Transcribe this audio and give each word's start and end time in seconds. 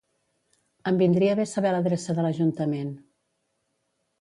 Em 0.91 0.95
vindria 1.01 1.35
bé 1.41 1.45
saber 1.51 1.73
l'adreça 1.75 2.15
de 2.21 2.25
l'Ajuntament. 2.27 2.91